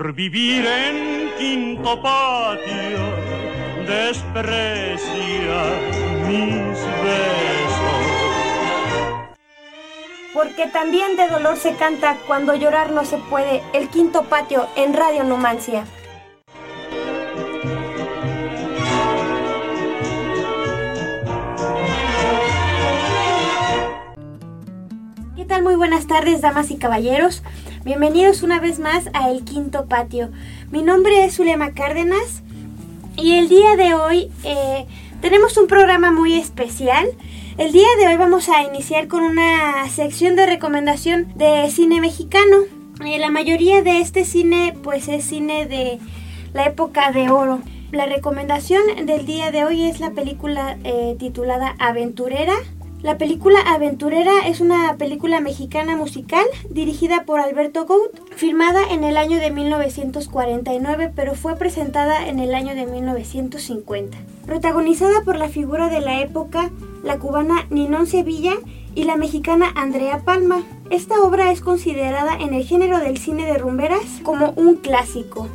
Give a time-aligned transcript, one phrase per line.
[0.00, 3.00] por vivir en quinto patio,
[3.86, 5.62] desprecia
[6.26, 8.00] mis besos.
[10.32, 13.60] Porque también de dolor se canta cuando llorar no se puede.
[13.74, 15.84] El quinto patio en Radio Numancia.
[25.36, 25.62] ¿Qué tal?
[25.62, 27.42] Muy buenas tardes, damas y caballeros.
[27.82, 30.28] Bienvenidos una vez más a El Quinto Patio.
[30.70, 32.42] Mi nombre es Zulema Cárdenas
[33.16, 34.86] y el día de hoy eh,
[35.22, 37.08] tenemos un programa muy especial.
[37.56, 42.58] El día de hoy vamos a iniciar con una sección de recomendación de cine mexicano.
[43.02, 45.98] Eh, la mayoría de este cine pues es cine de
[46.52, 47.62] la época de oro.
[47.92, 52.56] La recomendación del día de hoy es la película eh, titulada Aventurera
[53.02, 59.16] la película Aventurera es una película mexicana musical dirigida por Alberto Gout, filmada en el
[59.16, 64.18] año de 1949 pero fue presentada en el año de 1950.
[64.44, 66.70] Protagonizada por la figura de la época,
[67.02, 68.54] la cubana Ninón Sevilla
[68.94, 70.62] y la mexicana Andrea Palma.
[70.90, 75.48] Esta obra es considerada en el género del cine de rumberas como un clásico.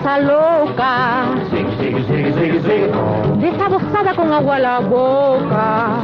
[0.00, 1.34] está loca.
[3.36, 3.48] De
[4.00, 6.00] Desaboçada com água na boca.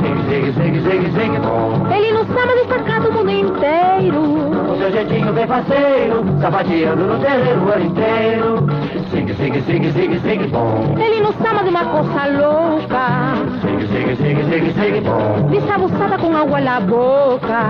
[1.94, 4.22] Ele no sábado destacado o mundo inteiro
[4.66, 8.66] Com seu jeitinho bem faceiro, sapateando no terreiro o ano inteiro.
[9.10, 10.94] Sigue, sigue, sigue, sigue, sigue, bom.
[10.98, 15.48] Ele no sábado uma coisa louca Sigue, sigue, sigue, sigue, sigue, bom.
[15.48, 17.60] Desaboçada com água na boca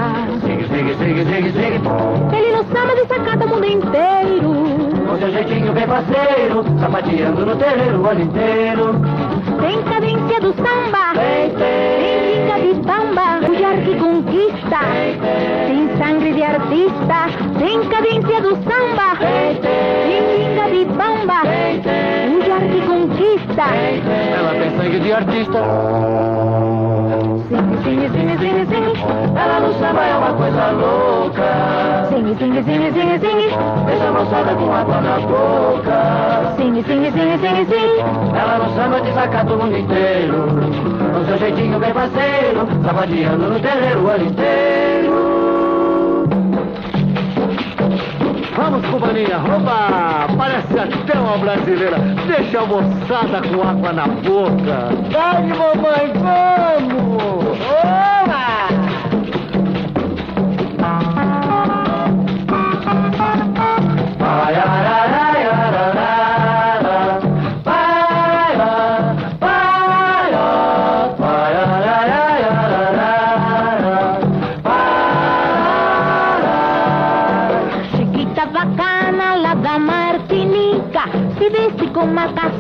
[0.41, 2.31] Sigue, sigue, sigue, sigue, sigue, bom.
[2.33, 4.53] Ele no sábado destacado o mundo inteiro
[5.07, 9.01] Com seu jeitinho bem faceiro, sapateando no terreiro o ano inteiro.
[9.61, 11.13] Tem cadência do samba.
[11.15, 14.81] Tem, Tem de bamba Mulher que conquista.
[15.67, 19.17] Tem sangue de artista Tem cadência do samba.
[19.19, 23.63] Tem, Tem de bamba tem, Mulher que conquista.
[24.37, 26.36] Ela tem sangue de artista.
[27.57, 28.93] Sim, sim, sim, sim
[29.35, 32.07] Ela no samba é uma coisa louca.
[32.11, 36.55] Sim, sim, sim, sim, sim Deixa a moçada com água na boca.
[36.59, 40.49] Sim, sim, sim, sim, sim Ela no samba desacato o mundo inteiro.
[41.15, 44.96] Com seu jeitinho bem parceiro, sapateando no terreiro o ano inteiro.
[48.57, 50.27] Vamos, cubaninha, oba!
[50.37, 51.99] Parece até uma brasileira.
[52.27, 54.89] Deixa a moçada com água na boca.
[55.13, 57.59] Vai, mamãe, vamos!
[64.21, 64.86] Ai, ai, ai,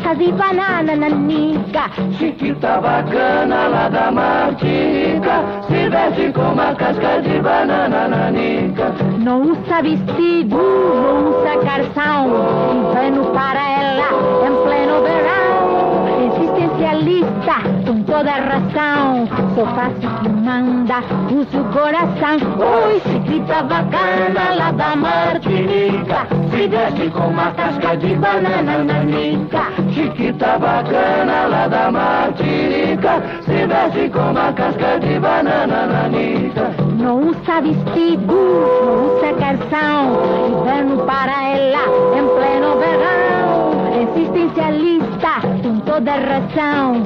[0.06, 5.44] casca de banana nanica Chiquita bacana lá da Martinica.
[5.66, 12.26] Se veste com uma casca de banana nanica Não usa vestido, não usa calção.
[12.90, 13.25] Inverno para
[18.16, 19.26] toda razão.
[19.74, 22.36] Faz o que manda, usa o coração.
[22.58, 29.66] Oi, chiquita bacana lá da Martinica Se veste com uma casca de banana nanica.
[29.92, 36.74] Chiquita bacana lá da Martinica Se veste com uma casca de banana nanica.
[36.98, 40.62] Não usa vestido, não usa calção.
[40.62, 42.95] Inverno para ela em pleno verão
[43.96, 47.04] Existencialista, com toda razão.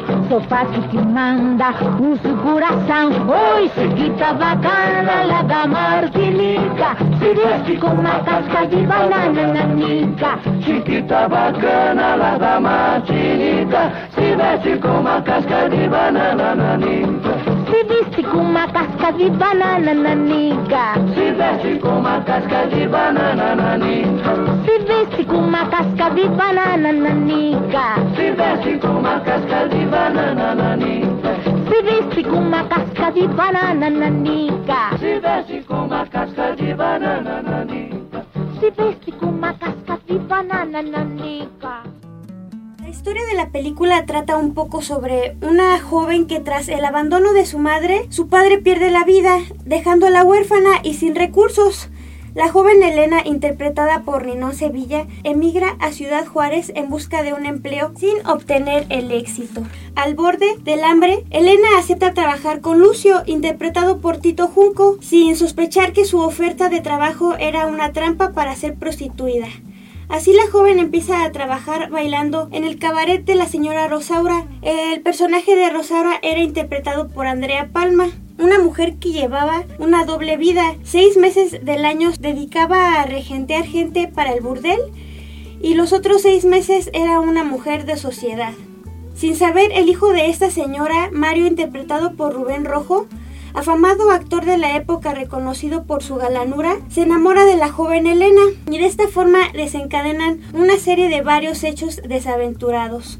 [0.48, 1.70] Faz o que manda,
[2.00, 8.76] usa o coração Oi, chiquita bacana lá da Martinica Se veste com uma casca de
[8.86, 10.38] banana nanica.
[10.62, 18.22] Chiquita bacana lá da Martinica Se veste com uma casca de banana nanica Se veste
[18.24, 24.34] com uma casca de banana nanica Se veste com uma casca de banana nanica
[24.64, 30.54] Se veste com uma casca de banana nanica Se veste com uma casca de banana
[30.54, 31.36] nanica
[31.68, 37.42] Se veste com uma casca de banana nanica Se veste com uma casca de banana
[37.42, 38.26] nanica
[38.58, 41.59] Se veste com uma casca de banana nanica
[42.90, 47.32] La historia de la película trata un poco sobre una joven que tras el abandono
[47.32, 51.88] de su madre, su padre pierde la vida, dejándola huérfana y sin recursos.
[52.34, 57.46] La joven Elena, interpretada por Ninón Sevilla, emigra a Ciudad Juárez en busca de un
[57.46, 59.62] empleo sin obtener el éxito.
[59.94, 65.92] Al borde del hambre, Elena acepta trabajar con Lucio, interpretado por Tito Junco, sin sospechar
[65.92, 69.46] que su oferta de trabajo era una trampa para ser prostituida.
[70.10, 74.46] Así la joven empieza a trabajar bailando en el cabaret de la señora Rosaura.
[74.62, 78.08] El personaje de Rosaura era interpretado por Andrea Palma
[78.40, 80.74] una mujer que llevaba una doble vida.
[80.82, 84.80] Seis meses del año dedicaba a regentear gente para el burdel
[85.62, 88.54] y los otros seis meses era una mujer de sociedad.
[89.14, 93.06] Sin saber, el hijo de esta señora, Mario, interpretado por Rubén Rojo,
[93.54, 98.42] afamado actor de la época reconocido por su galanura, se enamora de la joven Elena
[98.70, 103.18] y de esta forma desencadenan una serie de varios hechos desaventurados.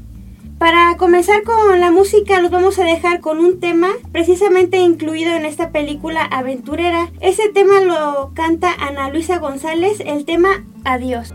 [0.61, 5.45] Para comenzar con la música, los vamos a dejar con un tema precisamente incluido en
[5.45, 7.09] esta película aventurera.
[7.19, 11.33] Ese tema lo canta Ana Luisa González, el tema Adiós.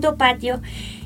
[0.00, 0.60] Patio.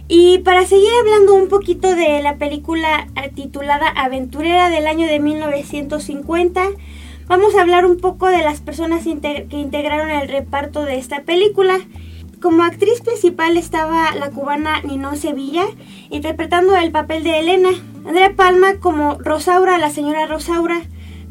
[0.07, 5.19] Y para seguir hablando un poquito de la película eh, titulada Aventurera del año de
[5.19, 6.63] 1950,
[7.27, 11.79] vamos a hablar un poco de las personas que integraron el reparto de esta película.
[12.43, 15.65] Como actriz principal estaba la cubana Ninón Sevilla,
[16.11, 17.71] interpretando el papel de Elena.
[18.07, 20.83] Andrea Palma como Rosaura, la señora Rosaura.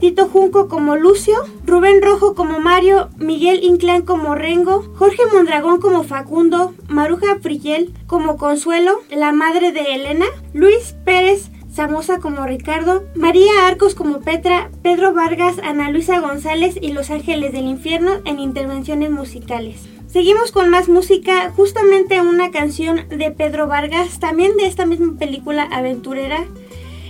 [0.03, 1.33] Tito Junco como Lucio,
[1.65, 8.35] Rubén Rojo como Mario, Miguel Inclán como Rengo, Jorge Mondragón como Facundo, Maruja Frigel como
[8.35, 15.13] Consuelo, la madre de Elena, Luis Pérez Samosa como Ricardo, María Arcos como Petra, Pedro
[15.13, 19.87] Vargas, Ana Luisa González y Los Ángeles del Infierno en intervenciones musicales.
[20.07, 25.63] Seguimos con más música, justamente una canción de Pedro Vargas, también de esta misma película
[25.63, 26.43] aventurera,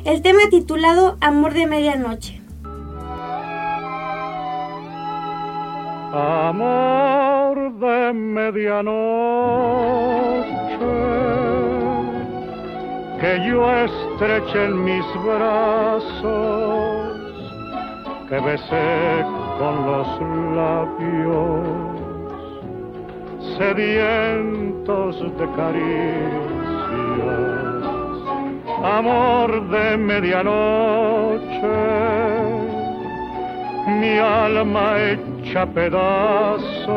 [0.06, 2.43] el tema titulado Amor de Medianoche.
[6.14, 8.94] Amor de medianoche,
[13.20, 16.22] que yo estreche en mis brazos,
[18.30, 19.26] que besé
[19.58, 20.08] con los
[20.56, 21.66] labios
[23.58, 26.44] sedientos de caricias,
[28.84, 31.74] amor de medianoche,
[34.00, 36.90] mi alma hecha hecha pedazos,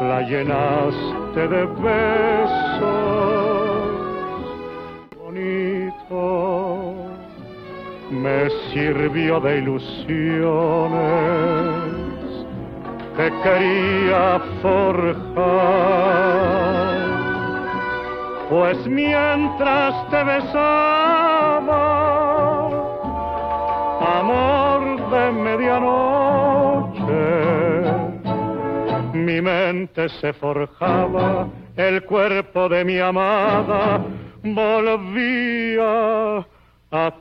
[0.00, 2.84] la llenaste de besos.
[5.18, 6.94] Bonito
[8.10, 10.94] me sirvió de ilusiones
[13.16, 15.74] que quería forjar
[18.48, 21.80] pues mientras te besaba,
[24.18, 26.43] amor de medianoche,
[29.12, 34.04] mi mente se forjaba, el cuerpo de mi amada
[34.42, 36.38] volvía
[36.90, 37.14] a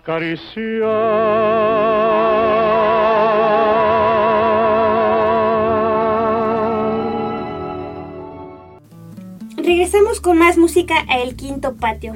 [9.57, 12.13] Regresamos con más música a El Quinto Patio.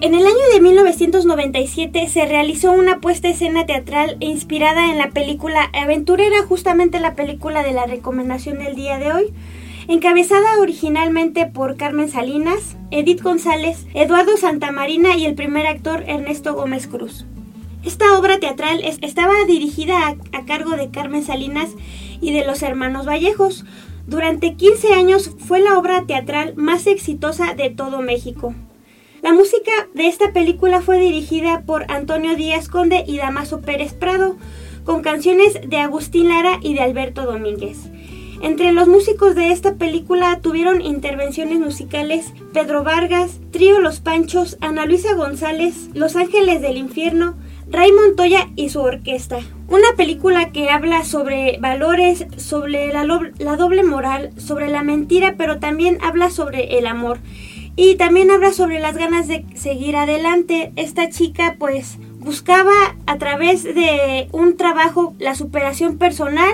[0.00, 5.68] En el año de 1997 se realizó una puesta escena teatral inspirada en la película
[5.74, 9.32] Aventurera, justamente la película de la recomendación del día de hoy,
[9.88, 16.86] encabezada originalmente por Carmen Salinas, Edith González, Eduardo Santamarina y el primer actor Ernesto Gómez
[16.86, 17.26] Cruz.
[17.84, 21.70] Esta obra teatral estaba dirigida a, cargo de Carmen Salinas
[22.20, 23.64] y de los hermanos Vallejos.
[24.06, 28.54] Durante 15 años fue la obra teatral más exitosa de todo México.
[29.22, 34.36] La música de esta película fue dirigida por Antonio Díaz Conde y Damaso Pérez Prado,
[34.84, 37.78] con canciones de Agustín Lara y de Alberto Domínguez.
[38.40, 44.86] Entre los músicos de esta película tuvieron intervenciones musicales Pedro Vargas, Trío Los Panchos, Ana
[44.86, 47.34] Luisa González, Los Ángeles del Infierno,
[47.70, 49.40] Ray Montoya y su orquesta.
[49.68, 55.58] Una película que habla sobre valores, sobre la, la, doble moral, sobre la mentira, pero
[55.58, 57.18] también habla sobre el amor.
[57.78, 60.72] Y también habla sobre las ganas de seguir adelante.
[60.76, 62.72] Esta chica pues buscaba
[63.06, 66.52] a través de un trabajo la superación personal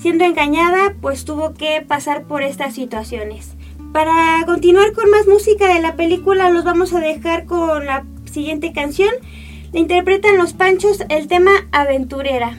[0.00, 3.50] Siendo engañada, pues tuvo que pasar por estas situaciones.
[3.92, 8.72] Para continuar con más música de la película, los vamos a dejar con la siguiente
[8.72, 9.10] canción.
[9.74, 12.56] La interpretan los Panchos el tema Aventurera.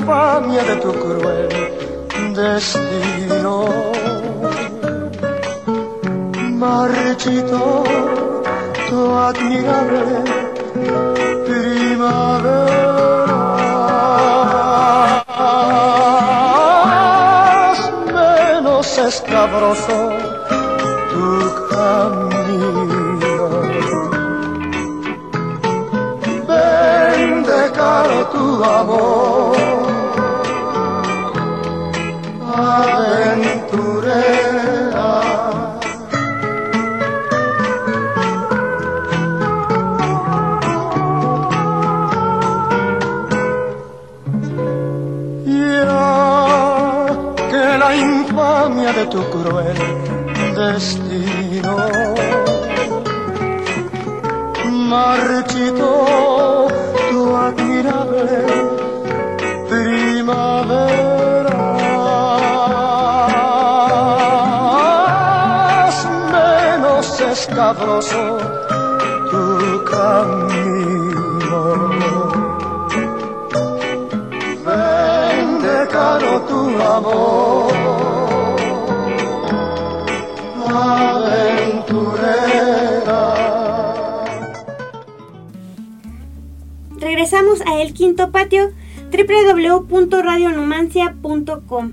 [0.00, 1.48] Infamia de tu cruel
[2.34, 3.56] destino
[6.62, 7.84] marchito
[8.88, 10.04] tu admirable
[11.46, 12.90] primavera.
[18.14, 20.09] menos escabroso
[67.32, 68.38] escabroso
[69.30, 71.20] tu camino.
[75.90, 77.72] Caro tu amor.
[86.98, 88.70] Regresamos a El Quinto Patio,
[89.10, 91.92] www.radionumancia.com.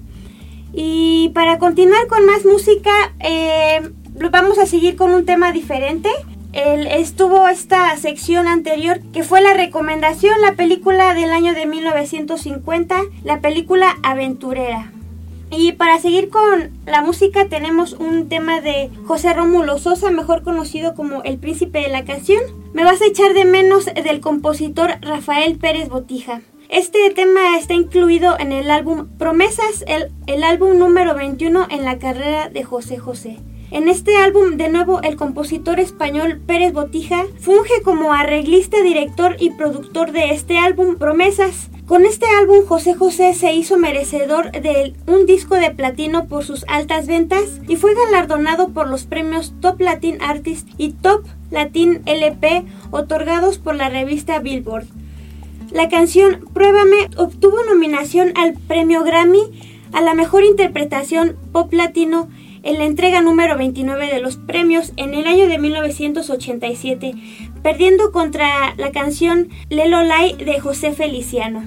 [0.74, 3.90] Y para continuar con más música, eh,
[4.32, 6.10] vamos a seguir con un tema diferente.
[6.54, 13.42] Estuvo esta sección anterior que fue la recomendación, la película del año de 1950, la
[13.42, 14.92] película Aventurera.
[15.50, 20.94] Y para seguir con la música tenemos un tema de José Rómulo Sosa, mejor conocido
[20.94, 22.42] como El Príncipe de la Canción.
[22.74, 26.42] Me vas a echar de menos del compositor Rafael Pérez Botija.
[26.70, 31.98] Este tema está incluido en el álbum Promesas, el, el álbum número 21 en la
[31.98, 33.38] carrera de José José.
[33.70, 39.50] En este álbum, de nuevo, el compositor español Pérez Botija funge como arreglista, director y
[39.50, 41.70] productor de este álbum Promesas.
[41.86, 46.64] Con este álbum, José José se hizo merecedor de un disco de platino por sus
[46.70, 52.64] altas ventas y fue galardonado por los premios Top Latin Artist y Top Latin LP
[52.92, 54.88] otorgados por la revista Billboard.
[55.72, 59.42] La canción Pruébame obtuvo nominación al premio Grammy
[59.92, 62.30] a la mejor interpretación pop latino
[62.64, 67.14] en la entrega número 29 de los premios en el año de 1987,
[67.64, 71.64] perdiendo contra la canción Lelo Lai de José Feliciano.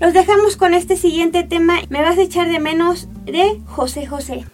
[0.00, 4.44] Los dejamos con este siguiente tema, Me vas a echar de menos de José José.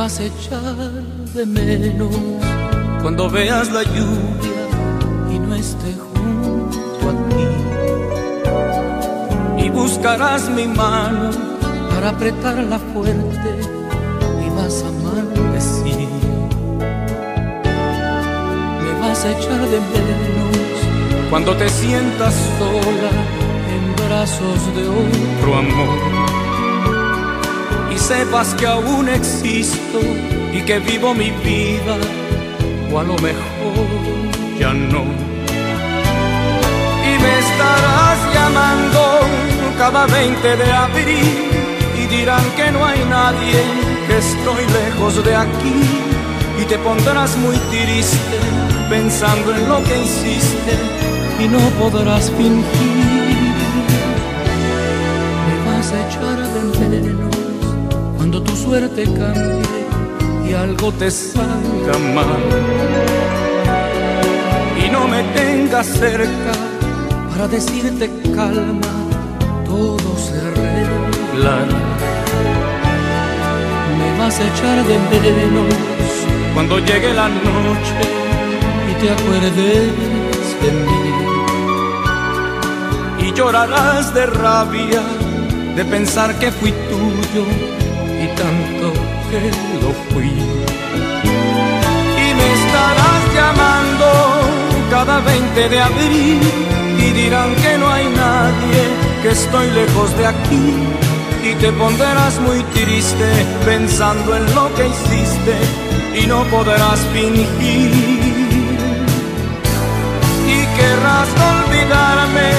[0.00, 0.76] Vas a echar
[1.34, 2.16] de menos
[3.02, 4.62] cuando veas la lluvia
[5.30, 7.48] y no esté junto a ti.
[9.62, 11.30] Y buscarás mi mano
[11.90, 13.50] para apretarla fuerte
[14.46, 16.08] y vas a maldecir.
[18.82, 20.78] Me vas a echar de menos
[21.28, 23.12] cuando te sientas sola
[23.74, 26.39] en brazos de otro amor
[28.00, 30.00] sepas que aún existo
[30.52, 31.96] y que vivo mi vida,
[32.90, 33.86] o a lo mejor
[34.58, 35.04] ya no.
[37.08, 39.20] Y me estarás llamando
[39.78, 41.28] cada 20 de abril
[42.00, 43.62] y dirán que no hay nadie,
[44.06, 45.80] que estoy lejos de aquí
[46.60, 48.38] y te pondrás muy triste
[48.88, 50.74] pensando en lo que hiciste
[51.38, 53.19] y no podrás fingir.
[58.62, 59.80] Suerte cambie
[60.48, 62.42] y algo te salga mal.
[64.84, 66.52] Y no me tengas cerca
[67.30, 68.94] para decirte calma,
[69.64, 71.82] todo se arreglará.
[73.98, 74.96] Me vas a echar de
[75.32, 75.74] menos
[76.54, 78.00] cuando llegue la noche
[78.90, 79.56] y te acuerdes
[80.62, 81.02] de mí.
[83.26, 85.02] Y llorarás de rabia
[85.76, 87.79] de pensar que fui tuyo
[88.20, 88.92] y tanto
[89.30, 89.40] que
[89.82, 90.32] lo fui.
[92.24, 94.08] Y me estarás llamando
[94.90, 96.40] cada 20 de abril
[96.98, 98.82] y dirán que no hay nadie,
[99.22, 100.68] que estoy lejos de aquí.
[101.42, 103.28] Y te pondrás muy triste
[103.64, 105.56] pensando en lo que hiciste
[106.22, 107.48] y no podrás fingir.
[110.56, 112.50] Y querrás olvidarme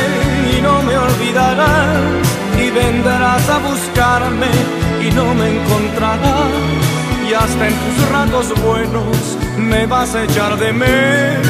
[0.58, 6.52] y no me olvidarás y vendrás a buscarme y no me encontrarás
[7.28, 11.48] y hasta en tus ratos buenos me vas a echar de menos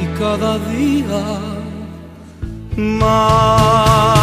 [0.00, 1.22] y cada día
[2.76, 4.17] más.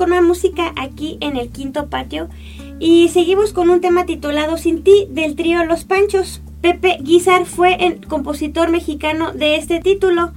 [0.00, 2.30] Con una música aquí en el quinto patio
[2.78, 6.40] y seguimos con un tema titulado Sin ti del trío Los Panchos.
[6.62, 10.32] Pepe Guizar fue el compositor mexicano de este título.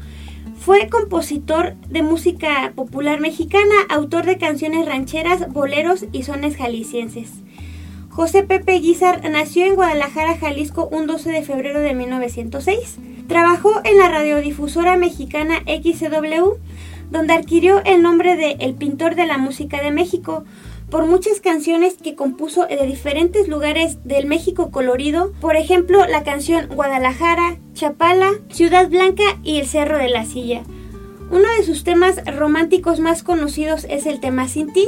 [0.59, 7.31] Fue compositor de música popular mexicana, autor de canciones rancheras, boleros y sones jaliscienses.
[8.09, 12.97] José Pepe Guizar nació en Guadalajara, Jalisco, un 12 de febrero de 1906.
[13.29, 16.57] Trabajó en la radiodifusora mexicana XCW
[17.11, 20.43] donde adquirió el nombre de El Pintor de la Música de México
[20.89, 26.67] por muchas canciones que compuso de diferentes lugares del México colorido, por ejemplo la canción
[26.67, 30.63] Guadalajara, Chapala, Ciudad Blanca y El Cerro de la Silla.
[31.31, 34.87] Uno de sus temas románticos más conocidos es el tema Sin ti,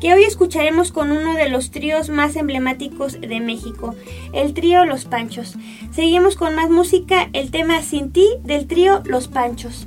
[0.00, 3.94] que hoy escucharemos con uno de los tríos más emblemáticos de México,
[4.32, 5.56] el trío Los Panchos.
[5.90, 9.86] Seguimos con más música, el tema Sin ti del trío Los Panchos.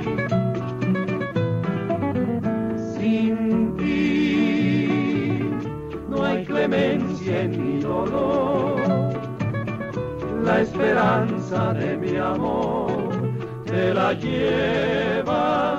[6.67, 8.79] Clemencia en mi dolor.
[10.43, 13.09] La esperanza de mi amor
[13.65, 15.70] te la llevas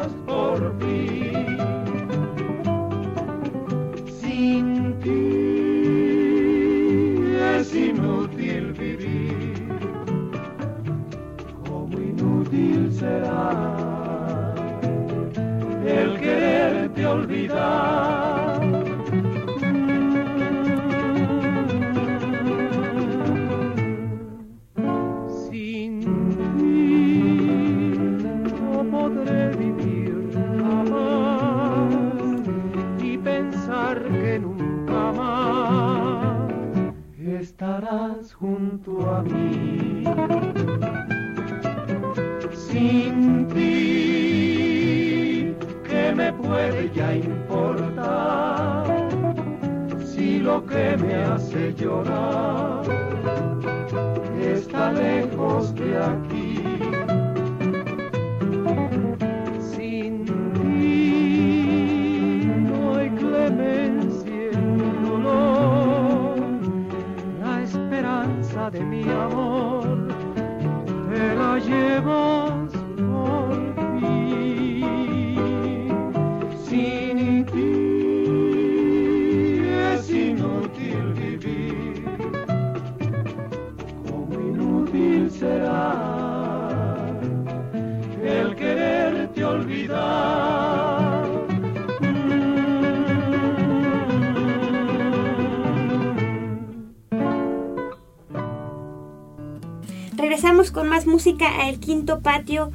[100.23, 102.71] Regresamos con más música a El Quinto Patio.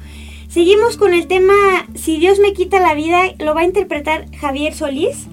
[0.48, 1.54] Seguimos con el tema
[1.94, 5.28] Si Dios me quita la vida, lo va a interpretar Javier Solís,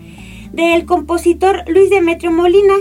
[0.53, 2.75] del compositor Luis Demetrio Molina.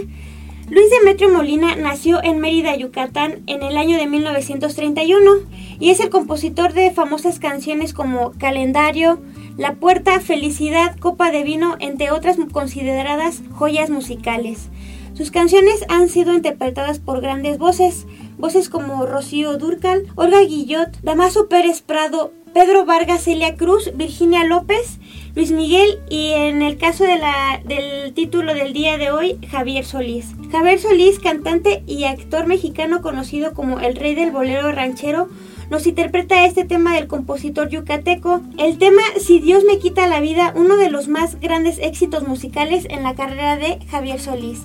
[0.70, 5.32] Luis Demetrio Molina nació en Mérida, Yucatán, en el año de 1931
[5.80, 9.20] y es el compositor de famosas canciones como Calendario,
[9.56, 14.70] La Puerta, Felicidad, Copa de Vino, entre otras consideradas joyas musicales.
[15.14, 18.04] Sus canciones han sido interpretadas por grandes voces,
[18.38, 25.00] voces como Rocío Durcal, Olga Guillot, Damaso Pérez Prado, Pedro Vargas, Celia Cruz, Virginia López,
[25.34, 30.34] Luis Miguel y en el caso del título del día de hoy, Javier Solís.
[30.52, 35.28] Javier Solís, cantante y actor mexicano conocido como el rey del bolero ranchero,
[35.70, 38.42] nos interpreta este tema del compositor yucateco.
[38.58, 42.86] El tema Si Dios me quita la vida, uno de los más grandes éxitos musicales
[42.88, 44.60] en la carrera de Javier Solís.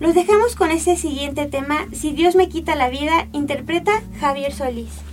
[0.00, 5.03] Los dejamos con ese siguiente tema, Si Dios me quita la vida, interpreta Javier Solís.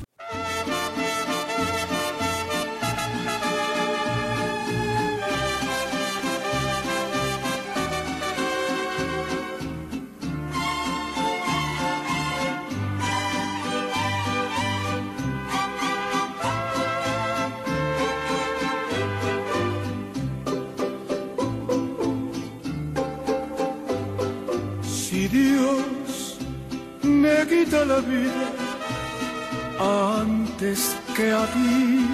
[29.79, 32.05] Antes que a ti,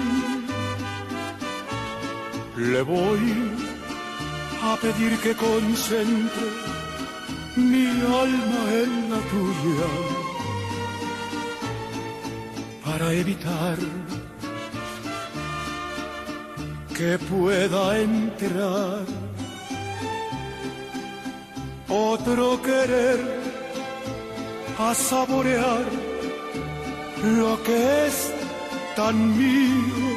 [2.56, 3.24] le voy
[4.62, 6.48] a pedir que concentre
[7.56, 7.86] mi
[8.24, 9.90] alma en la tuya
[12.84, 13.78] para evitar
[16.96, 19.04] que pueda entrar
[21.88, 23.37] otro querer
[24.78, 25.84] a saborear
[27.22, 28.32] lo que es
[28.94, 30.14] tan mío.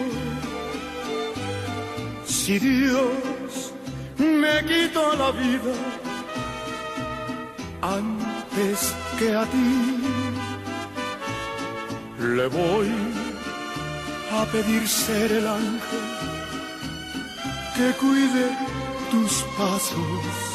[2.26, 3.74] Si Dios
[4.17, 5.76] me quita la vida
[7.82, 9.71] antes que a ti,
[12.19, 12.91] le voy
[14.32, 16.06] a pedir ser el ángel
[17.76, 18.47] que cuide
[19.10, 20.52] tus pasos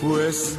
[0.00, 0.58] pues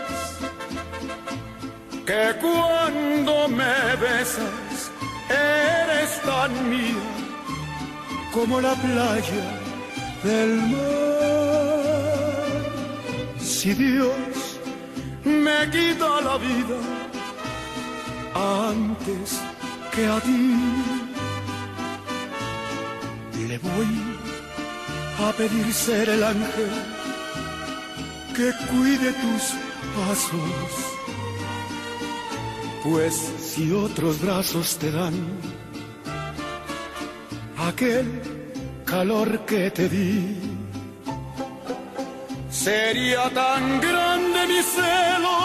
[2.11, 4.91] que cuando me besas
[5.29, 7.09] eres tan mía
[8.33, 9.45] como la playa
[10.25, 11.41] del mar.
[13.39, 14.33] Si Dios
[15.23, 16.79] me quita la vida
[18.69, 19.27] antes
[19.93, 20.53] que a ti,
[23.51, 23.91] le voy
[25.25, 26.71] a pedir ser el ángel
[28.35, 29.43] que cuide tus
[29.95, 31.00] pasos.
[32.83, 35.13] Pues si otros brazos te dan
[37.67, 38.07] aquel
[38.85, 40.35] calor que te di,
[42.49, 45.37] sería tan grande mi celo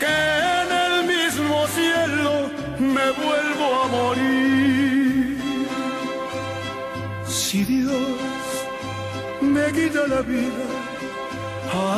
[0.00, 0.16] que
[0.60, 2.32] en el mismo cielo
[2.78, 5.38] me vuelvo a morir.
[7.26, 8.18] Si Dios
[9.42, 10.66] me quita la vida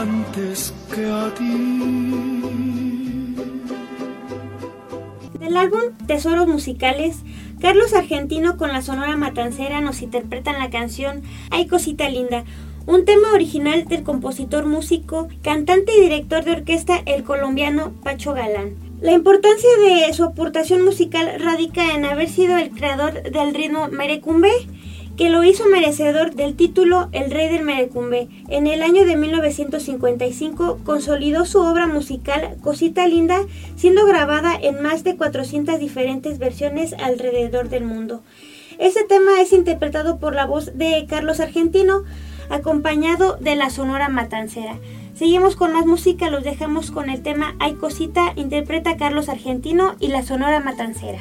[0.01, 2.30] antes que a ti.
[5.51, 7.25] Del álbum Tesoros Musicales,
[7.61, 12.45] Carlos Argentino con la Sonora Matancera nos interpretan la canción Ay Cosita Linda,
[12.87, 18.77] un tema original del compositor, músico, cantante y director de orquesta el colombiano Pacho Galán.
[19.01, 24.53] La importancia de su aportación musical radica en haber sido el creador del ritmo merecumbe,
[25.21, 28.29] que lo hizo merecedor del título El Rey del Merecumbe.
[28.49, 33.43] En el año de 1955 consolidó su obra musical Cosita Linda,
[33.77, 38.23] siendo grabada en más de 400 diferentes versiones alrededor del mundo.
[38.79, 42.05] Este tema es interpretado por la voz de Carlos Argentino,
[42.49, 44.79] acompañado de la Sonora Matancera.
[45.15, 50.09] Seguimos con más música, los dejamos con el tema Hay Cosita, interpreta Carlos Argentino y
[50.09, 51.21] la Sonora Matancera.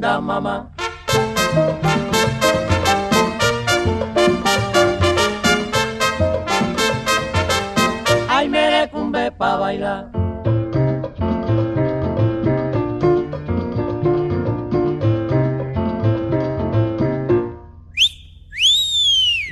[0.00, 0.70] Linda, mamá.
[8.28, 10.10] Ay, merecumbe pa' bailar.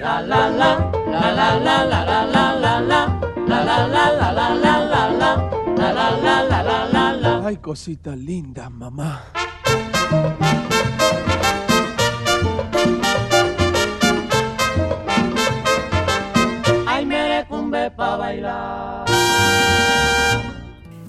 [0.00, 0.70] La la la,
[1.12, 3.00] la la la la la la la la,
[3.46, 5.30] la la la la la la la la,
[5.76, 9.20] la la la la la la ay cosita linda, mamá.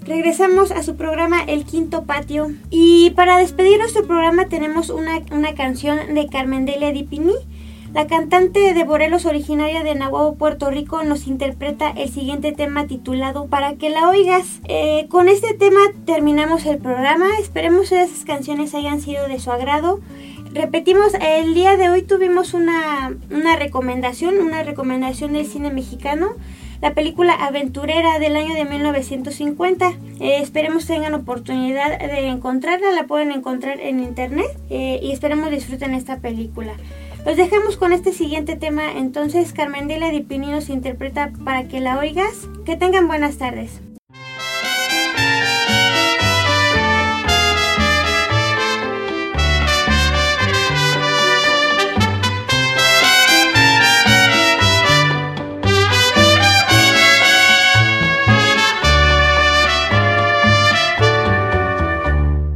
[0.06, 5.54] Regresamos a su programa El Quinto Patio y para despedir nuestro programa tenemos una, una
[5.54, 7.34] canción de Carmen Delia Dipini.
[7.94, 13.48] La cantante de Morelos originaria de Nahuatl, Puerto Rico, nos interpreta el siguiente tema titulado
[13.48, 14.62] Para que la oigas.
[14.66, 17.26] Eh, con este tema terminamos el programa.
[17.40, 20.02] Esperemos que esas canciones hayan sido de su agrado.
[20.54, 26.36] Repetimos, el día de hoy tuvimos una, una recomendación, una recomendación del cine mexicano.
[26.82, 29.94] la película aventurera del año de 1950.
[30.20, 35.96] Eh, esperemos tengan oportunidad de encontrarla, la pueden encontrar en internet eh, y esperemos disfruten
[35.96, 36.74] esta película.
[37.26, 41.80] Los dejamos con este siguiente tema, entonces Carmen Dela Di Pinino se interpreta para que
[41.80, 42.48] la oigas.
[42.66, 43.82] Que tengan buenas tardes.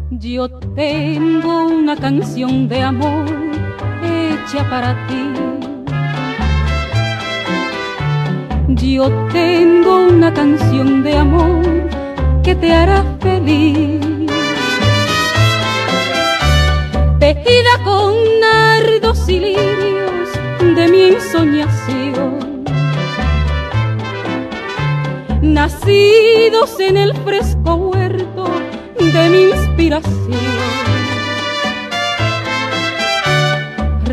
[0.09, 3.32] Yo tengo una canción de amor
[4.61, 5.33] para ti.
[8.67, 11.63] Yo tengo una canción de amor
[12.43, 13.99] que te hará feliz.
[17.19, 20.29] Tejida con nardos y lirios
[20.75, 22.63] de mi ensoñación.
[25.41, 28.45] Nacidos en el fresco huerto
[28.99, 30.52] de mi inspiración.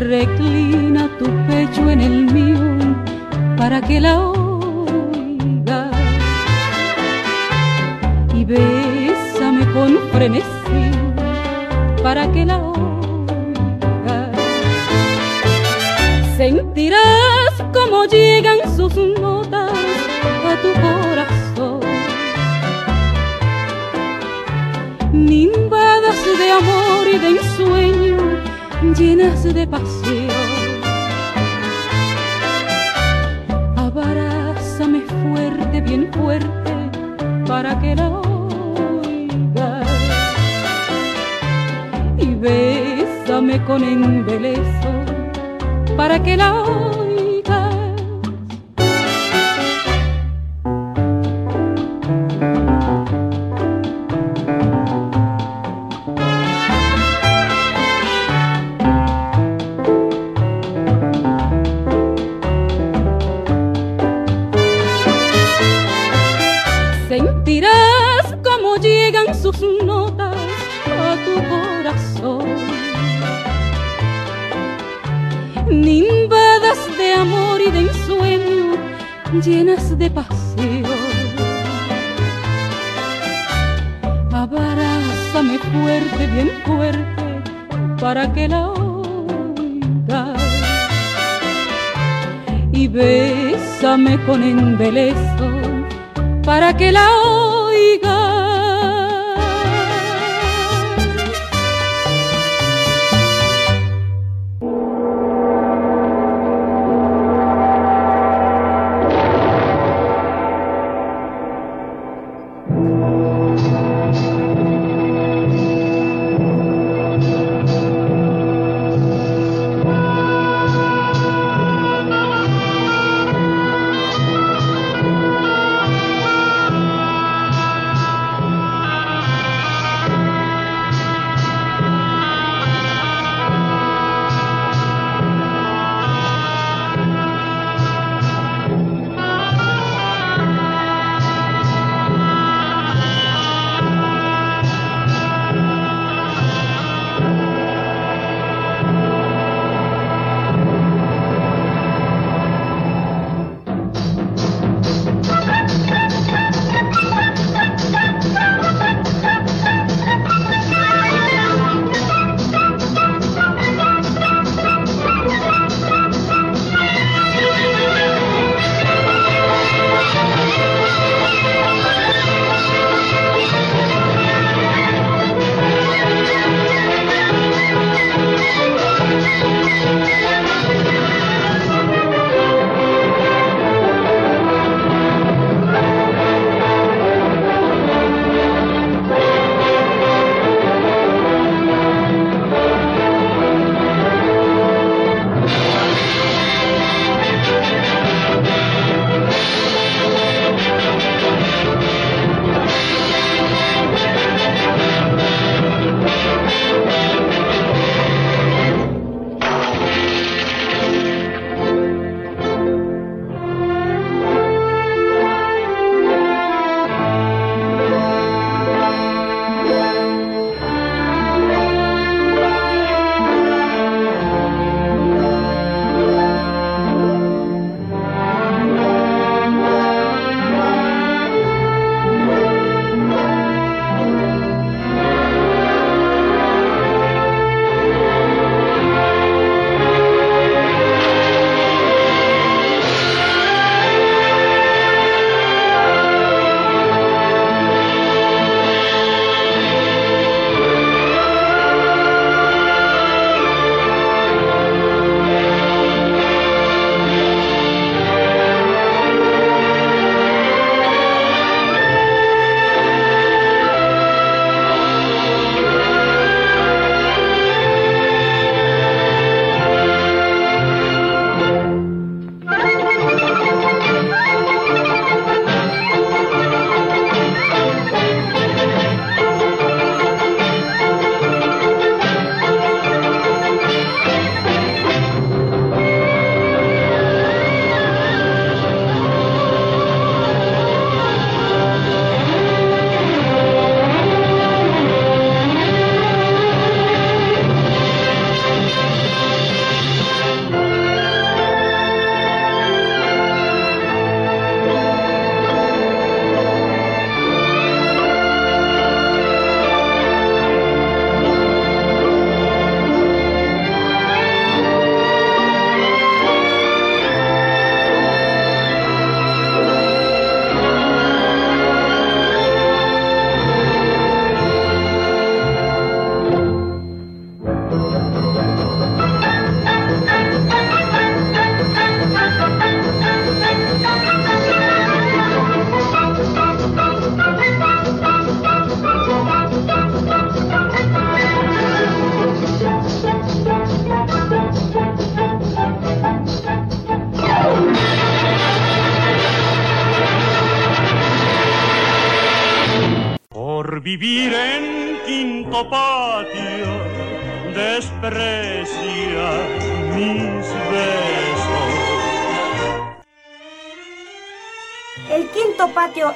[0.01, 2.57] Reclina tu pecho en el mío
[3.55, 5.91] para que la oiga
[8.33, 10.85] y bésame con frenesí
[12.01, 14.31] para que la oiga.
[16.35, 21.81] Sentirás como llegan sus notas a tu corazón
[25.13, 27.90] nimbadas de amor y de ensueño,
[28.81, 30.29] llenas de pasión.
[33.75, 36.73] Abrázame fuerte, bien fuerte,
[37.47, 39.81] para que la oiga.
[42.17, 44.91] Y bésame con embeleso,
[45.95, 47.10] para que la oiga.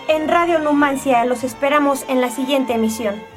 [0.08, 1.26] En Radio Numancia.
[1.26, 3.35] Los esperamos en la siguiente emisión.